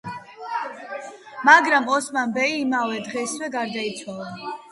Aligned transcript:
მაგრამ, 1.49 1.85
ოსმან 1.97 2.33
ბეი 2.37 2.57
იმავე 2.63 2.97
დღესვე 3.09 3.53
გარდაიცვალა. 3.57 4.35